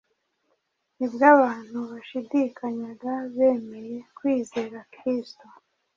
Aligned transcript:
nibwo 0.97 1.23
abantu 1.35 1.77
bashidikanyaga 1.91 3.11
bemeye 3.35 3.97
kwizera 4.17 4.77
Kristo 4.93 5.45